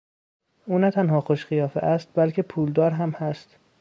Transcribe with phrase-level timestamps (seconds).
[0.67, 3.57] او نه تنها خوش قیافه است بلکه پولدار هم هست.